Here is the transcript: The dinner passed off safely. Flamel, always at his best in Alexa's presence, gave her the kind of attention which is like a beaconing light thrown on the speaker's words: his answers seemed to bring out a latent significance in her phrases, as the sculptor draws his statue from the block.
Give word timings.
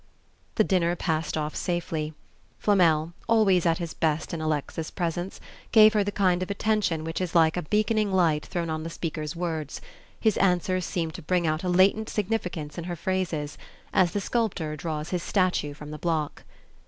The 0.55 0.63
dinner 0.63 0.95
passed 0.95 1.37
off 1.37 1.55
safely. 1.55 2.15
Flamel, 2.57 3.13
always 3.29 3.67
at 3.67 3.77
his 3.77 3.93
best 3.93 4.33
in 4.33 4.41
Alexa's 4.41 4.89
presence, 4.89 5.39
gave 5.71 5.93
her 5.93 6.03
the 6.03 6.11
kind 6.11 6.41
of 6.41 6.49
attention 6.49 7.03
which 7.03 7.21
is 7.21 7.35
like 7.35 7.55
a 7.55 7.61
beaconing 7.61 8.11
light 8.11 8.43
thrown 8.47 8.71
on 8.71 8.81
the 8.81 8.89
speaker's 8.89 9.35
words: 9.35 9.79
his 10.19 10.37
answers 10.37 10.85
seemed 10.85 11.13
to 11.13 11.21
bring 11.21 11.45
out 11.45 11.63
a 11.63 11.69
latent 11.69 12.09
significance 12.09 12.79
in 12.79 12.85
her 12.85 12.95
phrases, 12.95 13.59
as 13.93 14.13
the 14.13 14.21
sculptor 14.21 14.75
draws 14.75 15.11
his 15.11 15.21
statue 15.21 15.75
from 15.75 15.91
the 15.91 15.99
block. 15.99 16.45